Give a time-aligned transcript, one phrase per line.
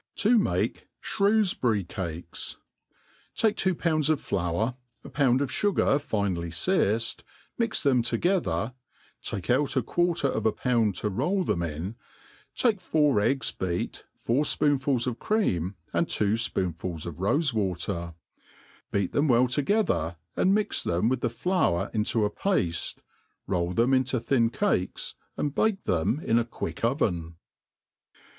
[0.15, 0.65] To mah
[0.99, 2.57] Shrewflury Cahs.
[3.35, 7.23] TAKE two pounds of flour, a pound of fugar finely fearced,
[7.59, 8.73] mix them together
[9.23, 11.93] (takeout a quarter of a pound to roll them iJDi};
[12.55, 18.15] take four eggs beat, four fpoonfuls of cream, and two fpoonfuls of rofe water;
[18.91, 22.95] beat them well together, and mix them with the flour into a pafte,
[23.45, 27.35] roll them into thin cakes, and bake them in a quick oven.